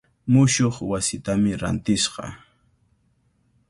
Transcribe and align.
Mushuq 0.31 0.75
wasitami 0.91 1.51
rantishqa. 1.61 2.25